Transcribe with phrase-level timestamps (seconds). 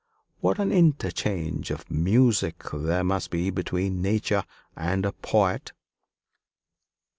[0.39, 4.43] What an interchange of music there must be between Nature
[4.75, 5.73] and a poet!"